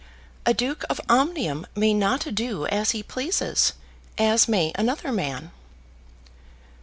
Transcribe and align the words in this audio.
A 0.47 0.53
Duke 0.55 0.83
of 0.89 0.99
Omnium 1.09 1.67
may 1.75 1.93
not 1.93 2.33
do 2.33 2.65
as 2.65 2.89
he 2.89 3.03
pleases, 3.03 3.73
as 4.17 4.47
may 4.47 4.71
another 4.73 5.11
man." 5.11 5.51